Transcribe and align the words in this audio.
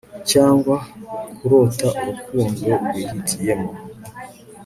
cyangwa 0.31 0.77
kurota 1.35 1.87
urukundo 1.99 2.69
rwihitiyemo 2.83 3.71